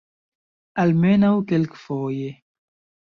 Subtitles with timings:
[0.83, 2.33] Almenaŭ kelkfoje.